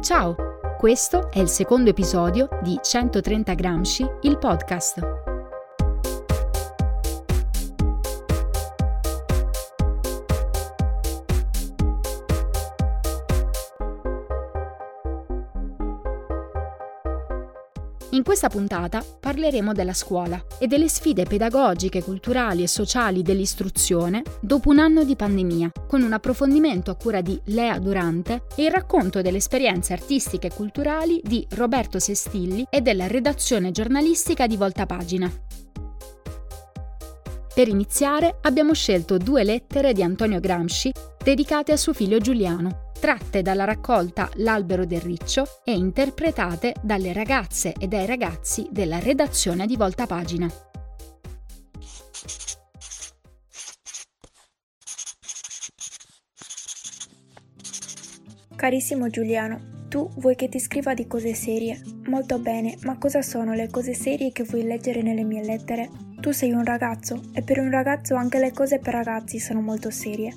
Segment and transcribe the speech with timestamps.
[0.00, 0.34] Ciao,
[0.76, 5.29] questo è il secondo episodio di 130 Gramsci, il podcast.
[18.20, 24.68] In questa puntata parleremo della scuola e delle sfide pedagogiche, culturali e sociali dell'istruzione dopo
[24.68, 29.22] un anno di pandemia, con un approfondimento a cura di Lea Durante e il racconto
[29.22, 35.32] delle esperienze artistiche e culturali di Roberto Sestilli e della redazione giornalistica di Volta Pagina.
[37.54, 40.92] Per iniziare abbiamo scelto due lettere di Antonio Gramsci
[41.24, 47.72] dedicate a suo figlio Giuliano, tratte dalla raccolta L'albero del riccio e interpretate dalle ragazze
[47.72, 50.48] e dai ragazzi della redazione di Volta Pagina.
[58.54, 61.80] Carissimo Giuliano, tu vuoi che ti scriva di cose serie?
[62.04, 65.88] Molto bene, ma cosa sono le cose serie che vuoi leggere nelle mie lettere?
[66.20, 69.88] Tu sei un ragazzo e per un ragazzo anche le cose per ragazzi sono molto
[69.90, 70.34] serie,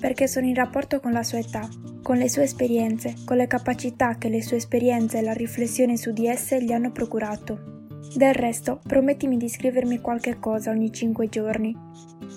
[0.00, 1.68] perché sono in rapporto con la sua età,
[2.02, 6.12] con le sue esperienze, con le capacità che le sue esperienze e la riflessione su
[6.12, 7.76] di esse gli hanno procurato.
[8.14, 11.76] Del resto, promettimi di scrivermi qualche cosa ogni cinque giorni.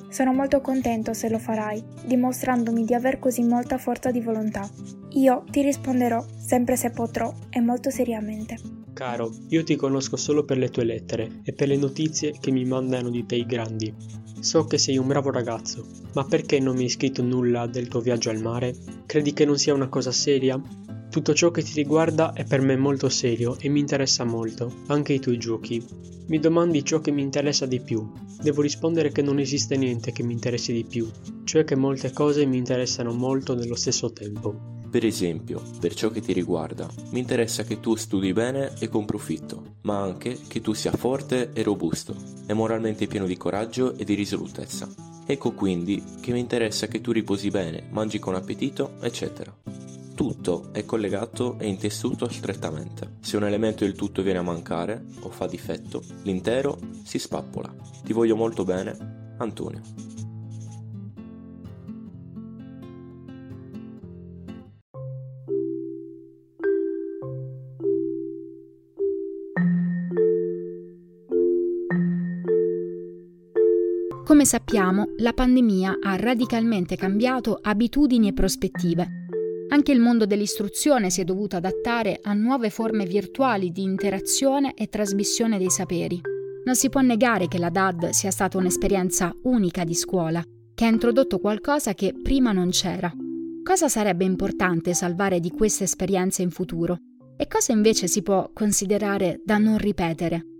[0.09, 4.69] Sono molto contento se lo farai, dimostrandomi di aver così molta forza di volontà.
[5.11, 8.57] Io ti risponderò, sempre se potrò, e molto seriamente.
[8.93, 12.65] Caro, io ti conosco solo per le tue lettere e per le notizie che mi
[12.65, 13.93] mandano di te i grandi.
[14.41, 17.99] So che sei un bravo ragazzo, ma perché non mi hai scritto nulla del tuo
[17.99, 18.75] viaggio al mare?
[19.05, 20.59] Credi che non sia una cosa seria?
[21.11, 25.13] Tutto ciò che ti riguarda è per me molto serio e mi interessa molto, anche
[25.13, 25.85] i tuoi giochi.
[26.25, 28.11] Mi domandi ciò che mi interessa di più.
[28.41, 31.07] Devo rispondere che non esiste niente che mi interessi di più,
[31.43, 34.80] cioè che molte cose mi interessano molto nello stesso tempo.
[34.91, 39.05] Per esempio, per ciò che ti riguarda, mi interessa che tu studi bene e con
[39.05, 42.13] profitto, ma anche che tu sia forte e robusto,
[42.45, 44.89] e moralmente pieno di coraggio e di risolutezza.
[45.25, 49.55] Ecco quindi che mi interessa che tu riposi bene, mangi con appetito, eccetera.
[50.13, 53.13] Tutto è collegato e intessuto strettamente.
[53.21, 57.73] Se un elemento del tutto viene a mancare o fa difetto, l'intero si spappola.
[58.03, 60.10] Ti voglio molto bene, Antonio.
[74.31, 79.25] Come sappiamo, la pandemia ha radicalmente cambiato abitudini e prospettive.
[79.67, 84.87] Anche il mondo dell'istruzione si è dovuto adattare a nuove forme virtuali di interazione e
[84.87, 86.21] trasmissione dei saperi.
[86.63, 90.41] Non si può negare che la DAD sia stata un'esperienza unica di scuola,
[90.73, 93.11] che ha introdotto qualcosa che prima non c'era.
[93.61, 96.99] Cosa sarebbe importante salvare di queste esperienze in futuro?
[97.35, 100.50] E cosa invece si può considerare da non ripetere?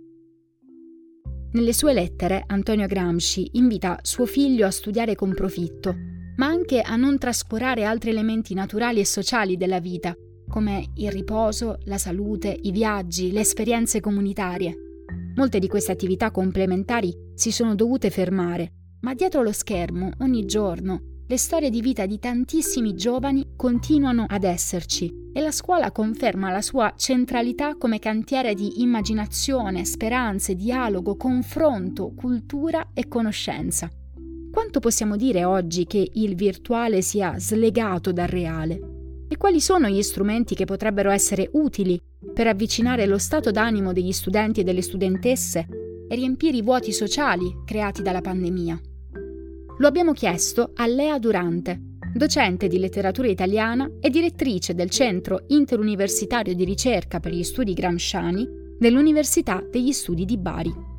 [1.52, 5.94] Nelle sue lettere Antonio Gramsci invita suo figlio a studiare con profitto,
[6.36, 10.14] ma anche a non trascurare altri elementi naturali e sociali della vita,
[10.48, 14.74] come il riposo, la salute, i viaggi, le esperienze comunitarie.
[15.34, 21.11] Molte di queste attività complementari si sono dovute fermare, ma dietro lo schermo, ogni giorno,
[21.26, 26.60] le storie di vita di tantissimi giovani continuano ad esserci e la scuola conferma la
[26.60, 33.88] sua centralità come cantiere di immaginazione, speranze, dialogo, confronto, cultura e conoscenza.
[34.50, 38.80] Quanto possiamo dire oggi che il virtuale sia slegato dal reale?
[39.28, 41.98] E quali sono gli strumenti che potrebbero essere utili
[42.34, 45.66] per avvicinare lo stato d'animo degli studenti e delle studentesse
[46.06, 48.78] e riempire i vuoti sociali creati dalla pandemia?
[49.82, 51.76] Lo abbiamo chiesto a Lea Durante,
[52.14, 58.46] docente di letteratura italiana e direttrice del Centro Interuniversitario di Ricerca per gli Studi Gramsciani
[58.78, 60.91] dell'Università degli Studi di Bari.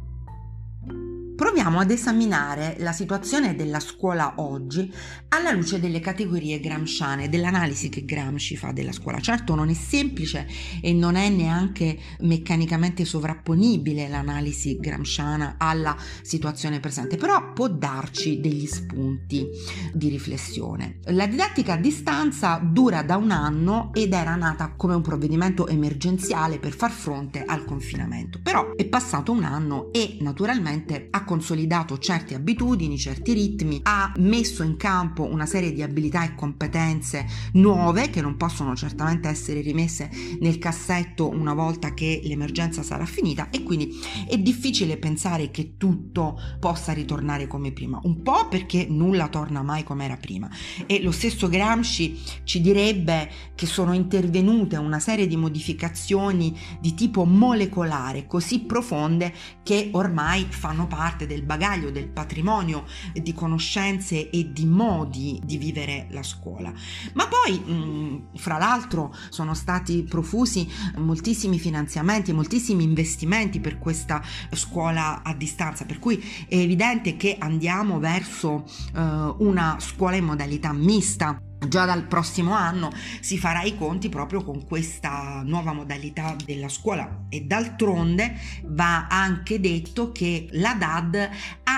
[1.35, 4.93] Proviamo ad esaminare la situazione della scuola oggi
[5.29, 9.19] alla luce delle categorie gramsciane, dell'analisi che Gramsci fa della scuola.
[9.19, 10.47] Certo non è semplice
[10.79, 18.67] e non è neanche meccanicamente sovrapponibile l'analisi gramsciana alla situazione presente, però può darci degli
[18.67, 19.47] spunti
[19.91, 20.99] di riflessione.
[21.05, 26.59] La didattica a distanza dura da un anno ed era nata come un provvedimento emergenziale
[26.59, 32.35] per far fronte al confinamento, però è passato un anno e naturalmente ha consolidato certe
[32.35, 38.21] abitudini, certi ritmi, ha messo in campo una serie di abilità e competenze nuove che
[38.21, 40.09] non possono certamente essere rimesse
[40.39, 43.91] nel cassetto una volta che l'emergenza sarà finita e quindi
[44.27, 49.83] è difficile pensare che tutto possa ritornare come prima, un po' perché nulla torna mai
[49.83, 50.49] come era prima.
[50.85, 57.25] E lo stesso Gramsci ci direbbe che sono intervenute una serie di modificazioni di tipo
[57.25, 59.33] molecolare così profonde
[59.63, 66.07] che ormai fanno parte del bagaglio, del patrimonio di conoscenze e di modi di vivere
[66.09, 66.73] la scuola.
[67.13, 70.67] Ma poi, mh, fra l'altro, sono stati profusi
[70.97, 74.21] moltissimi finanziamenti, moltissimi investimenti per questa
[74.51, 78.65] scuola a distanza, per cui è evidente che andiamo verso
[78.95, 84.43] eh, una scuola in modalità mista Già dal prossimo anno si farà i conti proprio
[84.43, 87.25] con questa nuova modalità della scuola.
[87.29, 91.29] E d'altronde va anche detto che la DAD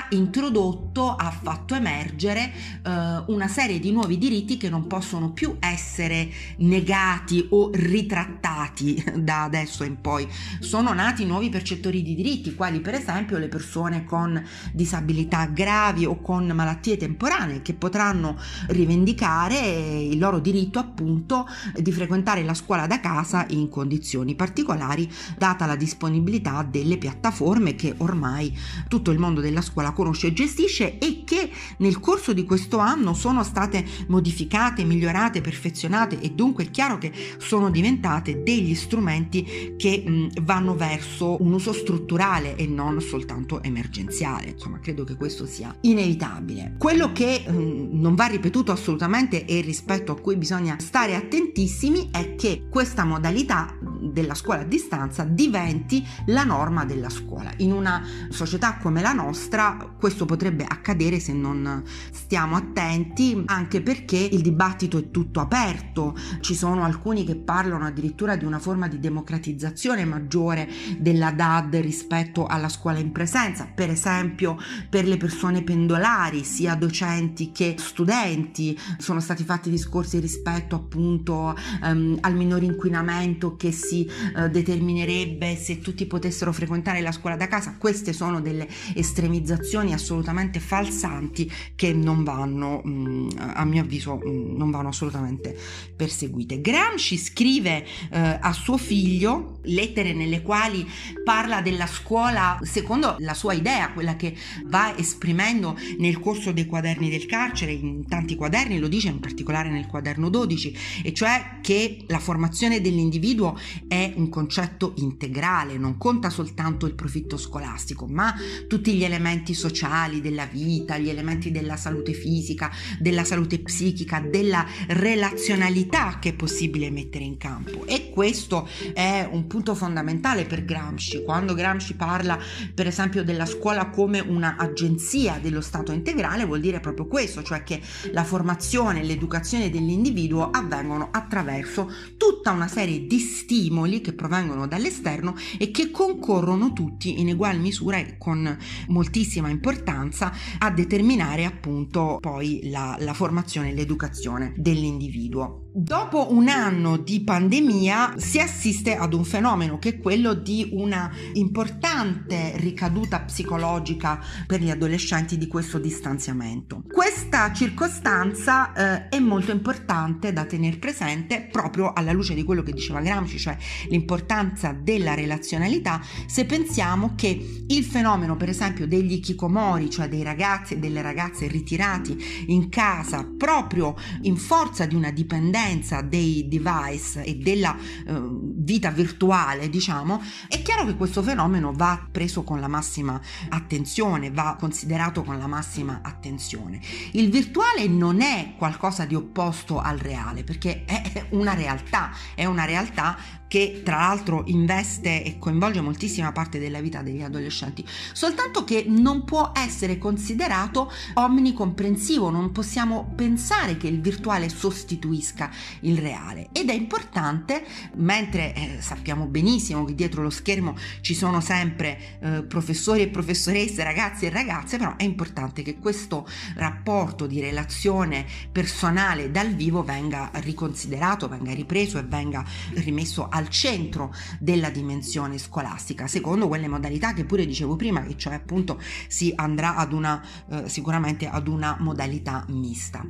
[0.09, 2.51] introdotto, ha fatto emergere
[2.83, 9.43] eh, una serie di nuovi diritti che non possono più essere negati o ritrattati da
[9.43, 10.27] adesso in poi.
[10.59, 14.41] Sono nati nuovi percettori di diritti, quali per esempio le persone con
[14.71, 18.37] disabilità gravi o con malattie temporanee che potranno
[18.67, 19.57] rivendicare
[20.01, 25.75] il loro diritto appunto di frequentare la scuola da casa in condizioni particolari data la
[25.75, 28.55] disponibilità delle piattaforme che ormai
[28.87, 33.13] tutto il mondo della scuola conosce e gestisce e che nel corso di questo anno
[33.13, 40.03] sono state modificate, migliorate, perfezionate e dunque è chiaro che sono diventate degli strumenti che
[40.05, 44.51] mh, vanno verso un uso strutturale e non soltanto emergenziale.
[44.51, 46.75] Insomma, credo che questo sia inevitabile.
[46.77, 52.35] Quello che mh, non va ripetuto assolutamente e rispetto a cui bisogna stare attentissimi è
[52.35, 57.51] che questa modalità della scuola a distanza diventi la norma della scuola.
[57.57, 64.17] In una società come la nostra questo potrebbe accadere se non stiamo attenti, anche perché
[64.17, 68.99] il dibattito è tutto aperto, ci sono alcuni che parlano addirittura di una forma di
[68.99, 70.67] democratizzazione maggiore
[70.97, 74.57] della DAD rispetto alla scuola in presenza, per esempio
[74.89, 82.17] per le persone pendolari, sia docenti che studenti, sono stati fatti discorsi rispetto appunto um,
[82.21, 87.75] al minore inquinamento che si uh, determinerebbe se tutti potessero frequentare la scuola da casa.
[87.77, 94.71] Queste sono delle estremizzazioni assolutamente falsanti che non vanno, um, a mio avviso, um, non
[94.71, 95.57] vanno assolutamente
[95.95, 96.61] perseguite.
[96.61, 100.87] Gramsci scrive uh, a suo figlio lettere nelle quali
[101.23, 104.35] parla della scuola secondo la sua idea, quella che
[104.65, 109.69] va esprimendo nel corso dei quaderni del carcere, in tanti quaderni, lo dice in particolare
[109.69, 113.57] nel quaderno 12, e cioè che la formazione dell'individuo
[113.87, 118.33] è un concetto integrale, non conta soltanto il profitto scolastico, ma
[118.67, 124.65] tutti gli elementi sociali della vita, gli elementi della salute fisica, della salute psichica, della
[124.87, 127.85] relazionalità che è possibile mettere in campo.
[127.85, 131.23] E questo è un punto fondamentale per Gramsci.
[131.23, 132.37] Quando Gramsci parla,
[132.73, 137.81] per esempio, della scuola come un'agenzia dello Stato integrale, vuol dire proprio questo, cioè che
[138.11, 141.91] la formazione, l'educazione, l'educazione dell'individuo avvengono attraverso
[142.25, 147.97] tutta una serie di stimoli che provengono dall'esterno e che concorrono tutti in ugual misura
[147.97, 148.57] e con
[148.87, 155.64] moltissima importanza a determinare appunto poi la, la formazione e l'educazione dell'individuo.
[155.77, 161.11] Dopo un anno di pandemia si assiste ad un fenomeno che è quello di una
[161.33, 166.83] importante ricaduta psicologica per gli adolescenti di questo distanziamento.
[166.89, 172.71] Questa circostanza eh, è molto importante da tenere presente proprio alla luce di quello che
[172.71, 173.57] diceva Gramsci, cioè
[173.89, 180.75] l'importanza della relazionalità, se pensiamo che il fenomeno per esempio degli ikikomori, cioè dei ragazzi
[180.75, 187.23] e delle ragazze ritirati in casa proprio in forza di una dipendenza presenza dei device
[187.23, 188.13] e della eh,
[188.57, 193.19] vita virtuale, diciamo, è chiaro che questo fenomeno va preso con la massima
[193.49, 196.79] attenzione, va considerato con la massima attenzione.
[197.13, 202.65] Il virtuale non è qualcosa di opposto al reale, perché è una realtà, è una
[202.65, 203.17] realtà
[203.55, 209.23] che tra l'altro investe e coinvolge moltissima parte della vita degli adolescenti, soltanto che non
[209.23, 215.49] può essere considerato omnicomprensivo, non possiamo pensare che il virtuale sostituisca
[215.81, 216.49] il reale.
[216.51, 222.43] Ed è importante, mentre eh, sappiamo benissimo che dietro lo schermo ci sono sempre eh,
[222.43, 229.31] professori e professoresse, ragazzi e ragazze, però è importante che questo rapporto di relazione personale
[229.31, 232.43] dal vivo venga riconsiderato, venga ripreso e venga
[232.73, 238.17] rimesso al al centro della dimensione scolastica, secondo quelle modalità che pure dicevo prima, che
[238.17, 243.05] cioè appunto si andrà ad una eh, sicuramente ad una modalità mista.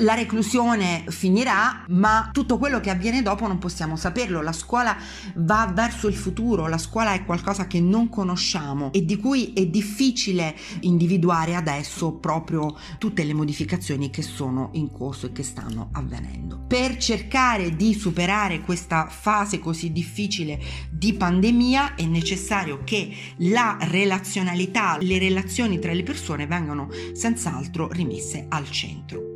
[0.00, 4.42] La reclusione finirà, ma tutto quello che avviene dopo non possiamo saperlo.
[4.42, 4.96] La scuola
[5.34, 9.66] va verso il futuro, la scuola è qualcosa che non conosciamo e di cui è
[9.66, 16.60] difficile individuare adesso proprio tutte le modificazioni che sono in corso e che stanno avvenendo.
[16.68, 24.96] Per cercare di superare questa fase così difficile di pandemia è necessario che la relazionalità,
[25.00, 29.27] le relazioni tra le persone vengano senz'altro rimesse al centro.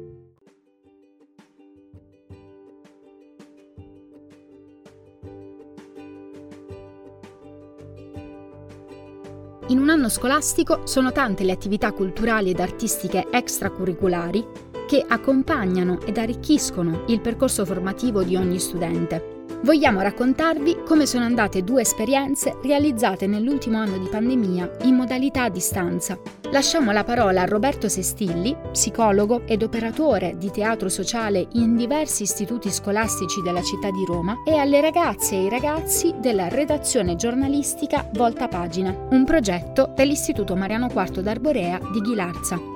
[9.72, 14.44] In un anno scolastico sono tante le attività culturali ed artistiche extracurriculari
[14.86, 19.31] che accompagnano ed arricchiscono il percorso formativo di ogni studente
[19.62, 25.50] vogliamo raccontarvi come sono andate due esperienze realizzate nell'ultimo anno di pandemia in modalità a
[25.50, 26.18] distanza.
[26.50, 32.70] Lasciamo la parola a Roberto Sestilli, psicologo ed operatore di teatro sociale in diversi istituti
[32.70, 38.48] scolastici della città di Roma, e alle ragazze e ai ragazzi della redazione giornalistica Volta
[38.48, 42.71] Pagina, un progetto dell'Istituto Mariano IV d'Arborea di Ghilarza.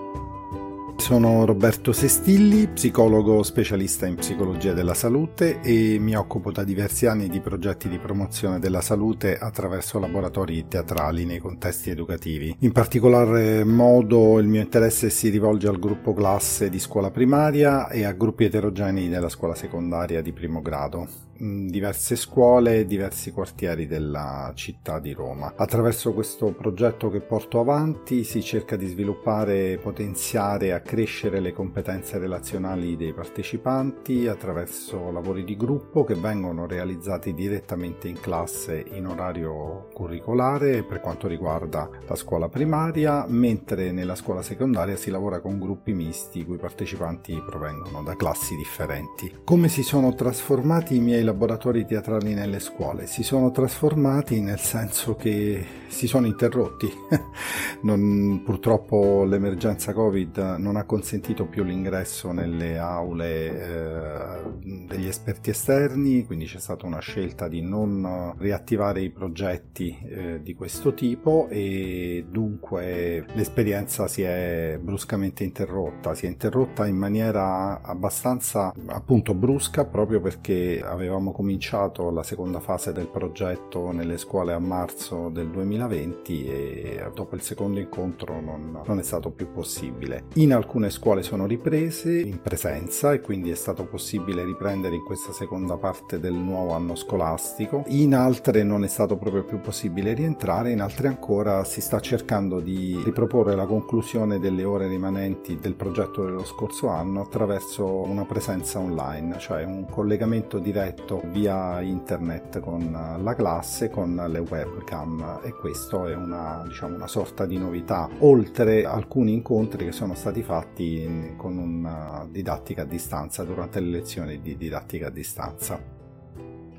[1.06, 7.28] Sono Roberto Sestilli, psicologo specialista in psicologia della salute e mi occupo da diversi anni
[7.28, 12.56] di progetti di promozione della salute attraverso laboratori teatrali nei contesti educativi.
[12.62, 18.04] In particolar modo il mio interesse si rivolge al gruppo classe di scuola primaria e
[18.04, 24.52] a gruppi eterogenei della scuola secondaria di primo grado diverse scuole e diversi quartieri della
[24.54, 25.52] città di Roma.
[25.56, 32.18] Attraverso questo progetto che porto avanti si cerca di sviluppare, potenziare e accrescere le competenze
[32.18, 39.88] relazionali dei partecipanti attraverso lavori di gruppo che vengono realizzati direttamente in classe in orario
[39.92, 45.92] curricolare per quanto riguarda la scuola primaria, mentre nella scuola secondaria si lavora con gruppi
[45.92, 49.40] misti cui partecipanti provengono da classi differenti.
[49.44, 55.14] Come si sono trasformati i miei laboratori teatrali nelle scuole si sono trasformati nel senso
[55.14, 56.90] che si sono interrotti.
[57.82, 66.26] non, purtroppo l'emergenza Covid non ha consentito più l'ingresso nelle aule eh, degli esperti esterni,
[66.26, 72.26] quindi c'è stata una scelta di non riattivare i progetti eh, di questo tipo e
[72.28, 80.20] dunque l'esperienza si è bruscamente interrotta, si è interrotta in maniera abbastanza appunto brusca proprio
[80.20, 86.46] perché aveva avevamo cominciato la seconda fase del progetto nelle scuole a marzo del 2020
[86.46, 90.24] e dopo il secondo incontro non, non è stato più possibile.
[90.34, 95.32] In alcune scuole sono riprese in presenza e quindi è stato possibile riprendere in questa
[95.32, 100.72] seconda parte del nuovo anno scolastico, in altre non è stato proprio più possibile rientrare,
[100.72, 106.24] in altre ancora si sta cercando di riproporre la conclusione delle ore rimanenti del progetto
[106.24, 112.90] dello scorso anno attraverso una presenza online, cioè un collegamento diretto contatto via internet con
[113.22, 118.84] la classe con le webcam e questo è una, diciamo, una sorta di novità oltre
[118.84, 124.56] alcuni incontri che sono stati fatti con una didattica a distanza durante le lezioni di
[124.56, 125.95] didattica a distanza.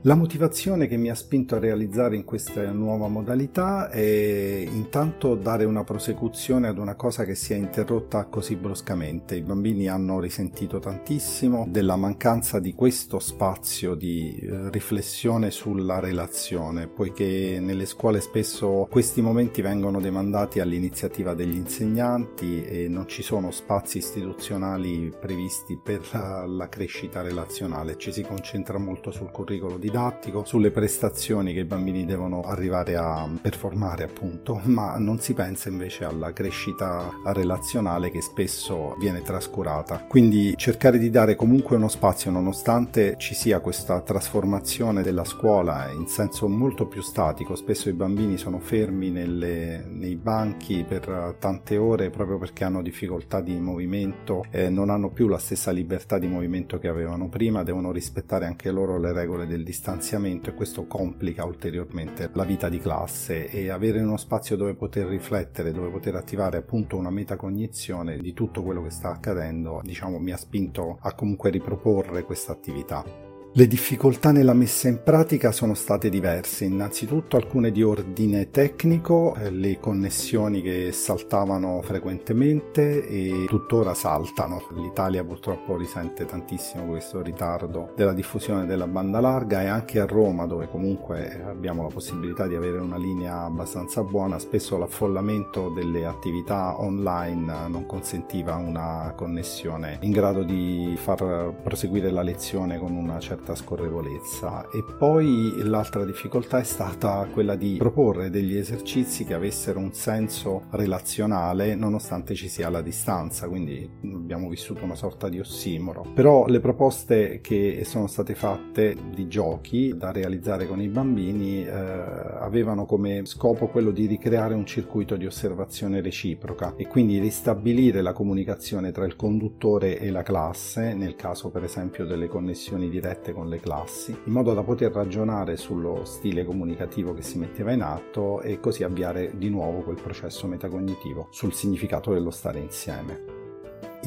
[0.07, 5.65] La motivazione che mi ha spinto a realizzare in questa nuova modalità è intanto dare
[5.65, 9.35] una prosecuzione ad una cosa che si è interrotta così bruscamente.
[9.35, 16.87] I bambini hanno risentito tantissimo della mancanza di questo spazio di eh, riflessione sulla relazione,
[16.87, 23.51] poiché nelle scuole spesso questi momenti vengono demandati all'iniziativa degli insegnanti e non ci sono
[23.51, 25.99] spazi istituzionali previsti per
[26.47, 31.65] la crescita relazionale, ci si concentra molto sul curriculum didattico didattico, sulle prestazioni che i
[31.65, 38.21] bambini devono arrivare a performare appunto, ma non si pensa invece alla crescita relazionale che
[38.21, 40.05] spesso viene trascurata.
[40.07, 46.05] Quindi cercare di dare comunque uno spazio nonostante ci sia questa trasformazione della scuola in
[46.07, 52.09] senso molto più statico, spesso i bambini sono fermi nelle, nei banchi per tante ore
[52.11, 56.77] proprio perché hanno difficoltà di movimento, eh, non hanno più la stessa libertà di movimento
[56.77, 61.45] che avevano prima, devono rispettare anche loro le regole del distanziamento distanziamento e questo complica
[61.45, 66.57] ulteriormente la vita di classe e avere uno spazio dove poter riflettere, dove poter attivare
[66.57, 71.51] appunto una metacognizione di tutto quello che sta accadendo, diciamo mi ha spinto a comunque
[71.51, 73.26] riproporre questa attività.
[73.57, 79.49] Le difficoltà nella messa in pratica sono state diverse, innanzitutto alcune di ordine tecnico, eh,
[79.49, 84.61] le connessioni che saltavano frequentemente e tuttora saltano.
[84.75, 90.45] L'Italia purtroppo risente tantissimo questo ritardo della diffusione della banda larga e anche a Roma
[90.45, 96.79] dove comunque abbiamo la possibilità di avere una linea abbastanza buona, spesso l'affollamento delle attività
[96.79, 103.45] online non consentiva una connessione in grado di far proseguire la lezione con una certa
[103.47, 109.79] certa scorrevolezza e poi l'altra difficoltà è stata quella di proporre degli esercizi che avessero
[109.79, 116.05] un senso relazionale nonostante ci sia la distanza, quindi abbiamo vissuto una sorta di ossimoro.
[116.13, 121.71] Però le proposte che sono state fatte di giochi da realizzare con i bambini eh,
[121.71, 128.13] avevano come scopo quello di ricreare un circuito di osservazione reciproca e quindi ristabilire la
[128.13, 133.47] comunicazione tra il conduttore e la classe, nel caso per esempio delle connessioni dirette con
[133.47, 138.41] le classi, in modo da poter ragionare sullo stile comunicativo che si metteva in atto
[138.41, 143.36] e così avviare di nuovo quel processo metacognitivo sul significato dello stare insieme.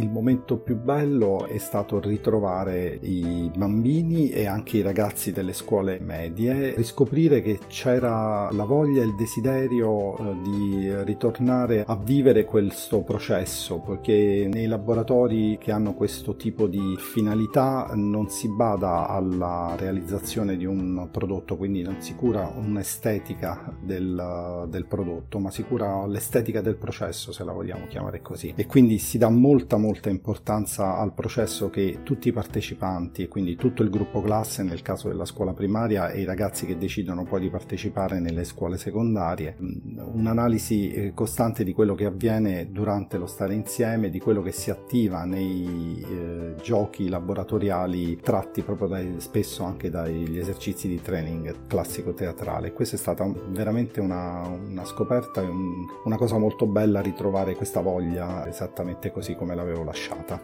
[0.00, 5.98] Il momento più bello è stato ritrovare i bambini e anche i ragazzi delle scuole
[6.00, 13.02] medie, riscoprire che c'era la voglia e il desiderio eh, di ritornare a vivere questo
[13.02, 20.56] processo, perché nei laboratori che hanno questo tipo di finalità non si bada alla realizzazione
[20.56, 26.62] di un prodotto, quindi non si cura un'estetica del, del prodotto, ma si cura l'estetica
[26.62, 28.54] del processo, se la vogliamo chiamare così.
[28.56, 33.56] E quindi si dà molta molta importanza al processo che tutti i partecipanti, e quindi
[33.56, 37.40] tutto il gruppo classe nel caso della scuola primaria e i ragazzi che decidono poi
[37.40, 43.54] di partecipare nelle scuole secondarie, un'analisi eh, costante di quello che avviene durante lo stare
[43.54, 49.90] insieme, di quello che si attiva nei eh, giochi laboratoriali tratti proprio dai, spesso anche
[49.90, 52.72] dagli esercizi di training classico teatrale.
[52.72, 57.80] Questa è stata veramente una, una scoperta e un, una cosa molto bella ritrovare questa
[57.80, 60.40] voglia esattamente così come l'avevo l'avevo lasciata.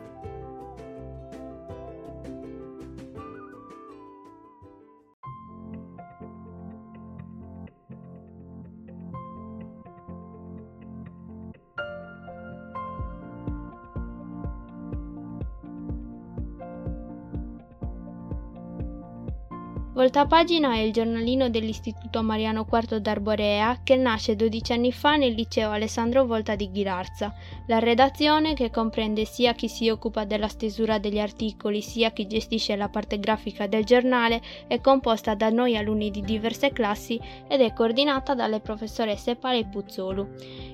[20.16, 25.72] Voltapagina è il giornalino dell'Istituto Mariano IV d'Arborea che nasce 12 anni fa nel liceo
[25.72, 27.34] Alessandro Volta di Ghilarza.
[27.66, 32.76] La redazione, che comprende sia chi si occupa della stesura degli articoli sia chi gestisce
[32.76, 37.74] la parte grafica del giornale, è composta da noi alunni di diverse classi ed è
[37.74, 40.26] coordinata dalle professoresse Pale Puzzolu.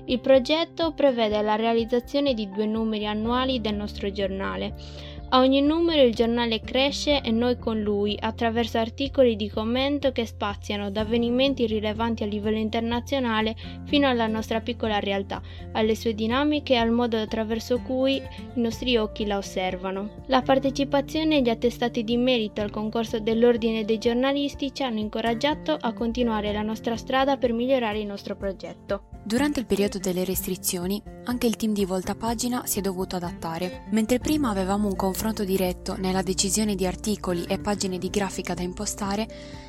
[0.05, 5.11] Il progetto prevede la realizzazione di due numeri annuali del nostro giornale.
[5.33, 10.27] A ogni numero il giornale cresce e noi con lui, attraverso articoli di commento che
[10.27, 15.41] spaziano da avvenimenti rilevanti a livello internazionale fino alla nostra piccola realtà,
[15.71, 18.21] alle sue dinamiche e al modo attraverso cui i
[18.59, 20.23] nostri occhi la osservano.
[20.27, 25.75] La partecipazione e gli attestati di merito al concorso dell'Ordine dei giornalisti ci hanno incoraggiato
[25.81, 29.12] a continuare la nostra strada per migliorare il nostro progetto.
[29.25, 33.85] Durante il periodo delle restrizioni, anche il team di Volta Pagina si è dovuto adattare.
[33.91, 38.63] Mentre prima avevamo un confronto diretto nella decisione di articoli e pagine di grafica da
[38.63, 39.27] impostare,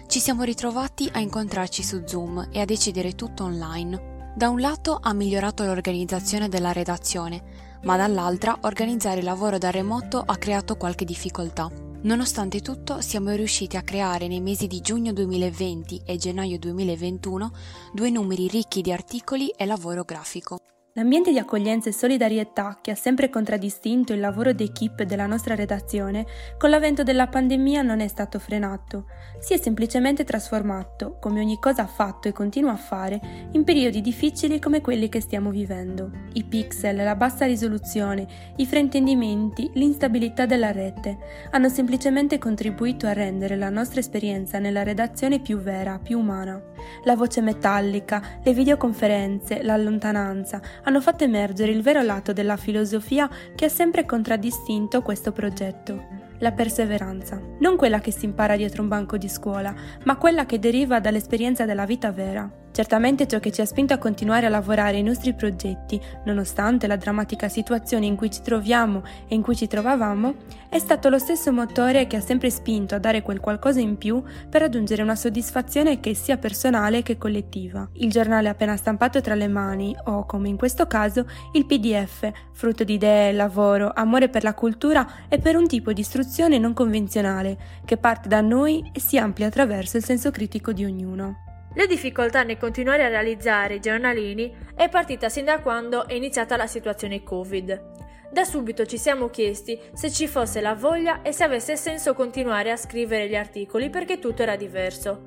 [0.09, 4.33] ci siamo ritrovati a incontrarci su Zoom e a decidere tutto online.
[4.35, 10.21] Da un lato ha migliorato l'organizzazione della redazione, ma dall'altra organizzare il lavoro da remoto
[10.21, 11.84] ha creato qualche difficoltà.
[12.05, 17.51] Nonostante tutto, siamo riusciti a creare nei mesi di giugno 2020 e gennaio 2021
[17.95, 20.73] due numeri ricchi di articoli e lavoro grafico.
[20.96, 26.24] L'ambiente di accoglienza e solidarietà che ha sempre contraddistinto il lavoro d'equipe della nostra redazione,
[26.57, 29.07] con l'avvento della pandemia non è stato frenato,
[29.40, 34.00] si è semplicemente trasformato, come ogni cosa ha fatto e continua a fare, in periodi
[34.02, 36.12] difficili come quelli che stiamo vivendo.
[36.35, 38.28] I pixel, la bassa risoluzione,
[38.59, 41.18] i fraintendimenti, l'instabilità della rete
[41.50, 46.73] hanno semplicemente contribuito a rendere la nostra esperienza nella redazione più vera, più umana.
[47.05, 53.29] La voce metallica, le videoconferenze, la lontananza hanno fatto emergere il vero lato della filosofia
[53.55, 56.23] che ha sempre contraddistinto questo progetto.
[56.38, 60.59] La perseveranza, non quella che si impara dietro un banco di scuola, ma quella che
[60.59, 62.63] deriva dall'esperienza della vita vera.
[62.74, 66.96] Certamente ciò che ci ha spinto a continuare a lavorare ai nostri progetti, nonostante la
[66.96, 70.34] drammatica situazione in cui ci troviamo e in cui ci trovavamo,
[70.68, 74.20] è stato lo stesso motore che ha sempre spinto a dare quel qualcosa in più
[74.50, 77.88] per raggiungere una soddisfazione che sia personale che collettiva.
[77.92, 82.82] Il giornale appena stampato tra le mani, o come in questo caso, il PDF, frutto
[82.82, 87.56] di idee, lavoro, amore per la cultura e per un tipo di istruzione non convenzionale,
[87.84, 91.54] che parte da noi e si amplia attraverso il senso critico di ognuno.
[91.76, 96.56] La difficoltà nel continuare a realizzare i giornalini è partita sin da quando è iniziata
[96.56, 97.92] la situazione Covid.
[98.30, 102.70] Da subito ci siamo chiesti se ci fosse la voglia e se avesse senso continuare
[102.70, 105.22] a scrivere gli articoli perché tutto era diverso.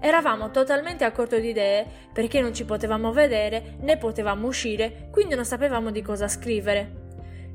[0.00, 5.34] Eravamo totalmente a corto di idee perché non ci potevamo vedere né potevamo uscire, quindi
[5.34, 7.01] non sapevamo di cosa scrivere.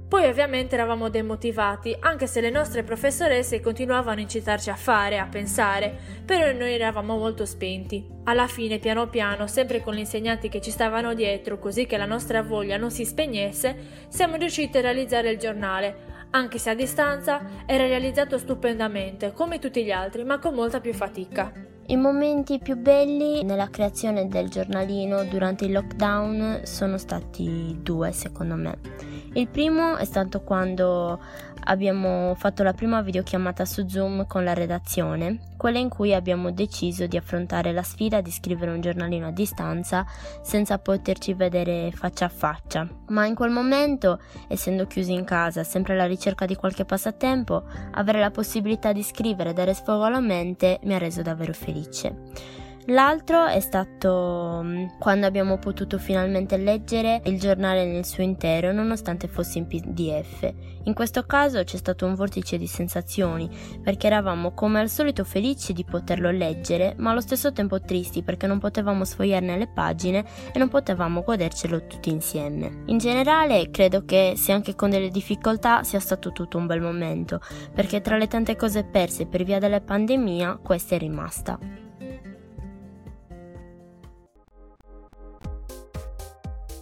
[0.08, 5.28] Poi ovviamente eravamo demotivati, anche se le nostre professoresse continuavano a incitarci a fare, a
[5.28, 8.08] pensare, però noi eravamo molto spenti.
[8.24, 12.06] Alla fine, piano piano, sempre con gli insegnanti che ci stavano dietro, così che la
[12.06, 17.65] nostra voglia non si spegnesse, siamo riusciti a realizzare il giornale, anche se a distanza
[17.65, 21.52] era realizzato stupendamente, come tutti gli altri, ma con molta più fatica.
[21.88, 28.56] I momenti più belli nella creazione del giornalino durante il lockdown sono stati due, secondo
[28.56, 29.07] me.
[29.38, 31.21] Il primo è stato quando
[31.65, 37.06] abbiamo fatto la prima videochiamata su Zoom con la redazione, quella in cui abbiamo deciso
[37.06, 40.08] di affrontare la sfida di scrivere un giornalino a distanza
[40.41, 42.88] senza poterci vedere faccia a faccia.
[43.10, 48.19] Ma in quel momento, essendo chiusi in casa, sempre alla ricerca di qualche passatempo, avere
[48.19, 52.65] la possibilità di scrivere e dare sfogo alla mente mi ha reso davvero felice.
[52.89, 59.28] L'altro è stato mm, quando abbiamo potuto finalmente leggere il giornale nel suo intero, nonostante
[59.28, 60.50] fosse in PDF.
[60.84, 63.50] In questo caso c'è stato un vortice di sensazioni,
[63.84, 68.47] perché eravamo come al solito felici di poterlo leggere, ma allo stesso tempo tristi perché
[68.47, 70.23] non potevamo sfogliarne le pagine
[70.54, 72.84] e non potevamo godercelo tutti insieme.
[72.86, 77.41] In generale, credo che se anche con delle difficoltà sia stato tutto un bel momento,
[77.73, 81.87] perché tra le tante cose perse per via della pandemia, questa è rimasta.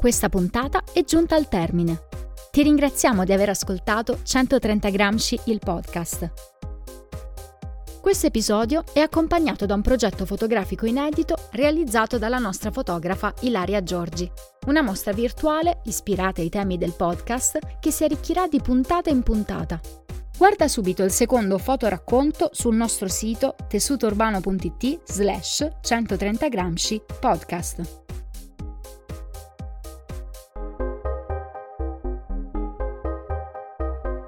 [0.06, 2.04] Questa puntata è giunta al termine.
[2.52, 6.32] Ti ringraziamo di aver ascoltato 130 Gramsci il podcast.
[8.02, 14.32] Questo episodio è accompagnato da un progetto fotografico inedito realizzato dalla nostra fotografa Ilaria Giorgi,
[14.68, 19.82] una mostra virtuale ispirata ai temi del podcast che si arricchirà di puntata in puntata.
[20.38, 28.05] Guarda subito il secondo fotoracconto sul nostro sito tessutourbano.it slash 130 Gramsci podcast.